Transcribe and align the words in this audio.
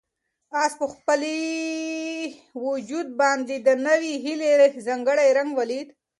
آس 0.63 0.73
په 0.79 0.85
خپل 0.93 1.21
وجود 2.67 3.07
باندې 3.21 3.55
د 3.59 3.69
نوې 3.87 4.13
هیلې 4.23 4.51
ځانګړی 4.87 5.27
رنګ 5.37 5.49
ولید. 5.59 5.87